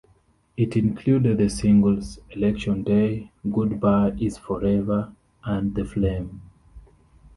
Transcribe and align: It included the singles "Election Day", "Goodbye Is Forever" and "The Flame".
It 0.57 0.75
included 0.75 1.37
the 1.37 1.47
singles 1.47 2.17
"Election 2.31 2.81
Day", 2.81 3.29
"Goodbye 3.47 4.13
Is 4.19 4.35
Forever" 4.35 5.13
and 5.43 5.75
"The 5.75 5.85
Flame". 5.85 6.41